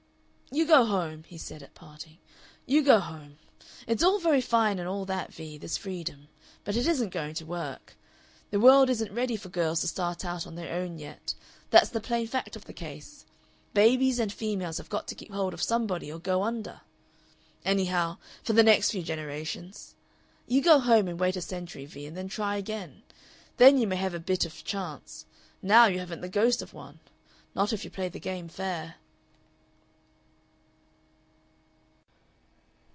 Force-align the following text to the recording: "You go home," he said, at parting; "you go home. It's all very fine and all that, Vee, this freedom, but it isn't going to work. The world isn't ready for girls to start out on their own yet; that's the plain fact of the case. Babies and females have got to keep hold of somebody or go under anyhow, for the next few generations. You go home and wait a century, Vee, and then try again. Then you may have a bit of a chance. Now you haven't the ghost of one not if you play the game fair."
"You 0.53 0.65
go 0.67 0.83
home," 0.83 1.23
he 1.23 1.37
said, 1.37 1.63
at 1.63 1.75
parting; 1.75 2.17
"you 2.65 2.83
go 2.83 2.99
home. 2.99 3.37
It's 3.87 4.03
all 4.03 4.19
very 4.19 4.41
fine 4.41 4.79
and 4.79 4.87
all 4.87 5.05
that, 5.05 5.33
Vee, 5.33 5.57
this 5.57 5.77
freedom, 5.77 6.27
but 6.65 6.75
it 6.75 6.85
isn't 6.87 7.11
going 7.11 7.35
to 7.35 7.45
work. 7.45 7.95
The 8.49 8.59
world 8.59 8.89
isn't 8.89 9.13
ready 9.13 9.37
for 9.37 9.47
girls 9.47 9.79
to 9.79 9.87
start 9.87 10.25
out 10.25 10.45
on 10.45 10.55
their 10.55 10.73
own 10.75 10.99
yet; 10.99 11.35
that's 11.69 11.87
the 11.89 12.01
plain 12.01 12.27
fact 12.27 12.57
of 12.57 12.65
the 12.65 12.73
case. 12.73 13.23
Babies 13.73 14.19
and 14.19 14.33
females 14.33 14.77
have 14.77 14.89
got 14.89 15.07
to 15.07 15.15
keep 15.15 15.31
hold 15.31 15.53
of 15.53 15.63
somebody 15.63 16.11
or 16.11 16.19
go 16.19 16.43
under 16.43 16.81
anyhow, 17.63 18.17
for 18.43 18.51
the 18.51 18.61
next 18.61 18.91
few 18.91 19.03
generations. 19.03 19.95
You 20.47 20.61
go 20.61 20.79
home 20.79 21.07
and 21.07 21.17
wait 21.17 21.37
a 21.37 21.41
century, 21.41 21.85
Vee, 21.85 22.07
and 22.07 22.17
then 22.17 22.27
try 22.27 22.57
again. 22.57 23.03
Then 23.55 23.77
you 23.77 23.87
may 23.87 23.95
have 23.95 24.13
a 24.13 24.19
bit 24.19 24.43
of 24.45 24.59
a 24.59 24.63
chance. 24.63 25.25
Now 25.61 25.85
you 25.85 25.99
haven't 25.99 26.19
the 26.19 26.27
ghost 26.27 26.61
of 26.61 26.73
one 26.73 26.99
not 27.55 27.71
if 27.71 27.85
you 27.85 27.89
play 27.89 28.09
the 28.09 28.19
game 28.19 28.49
fair." 28.49 28.95